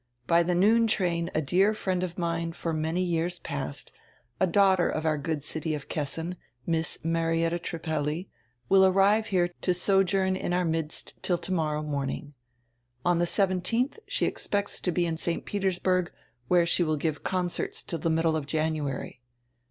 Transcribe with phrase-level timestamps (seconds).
[0.25, 3.91] By die noon train a dear friend of mine for many years past,
[4.39, 8.27] a daughter of our good city of Kessin, Miss Marietta Trippelli,
[8.67, 12.33] will arive here to sojourn in our midst till tomorrow morning.
[13.05, 13.27] On die 1
[13.61, 15.45] 7di she expects to be in St.
[15.45, 16.11] Petersburg,
[16.47, 19.21] where she will give concerts till die middle of January.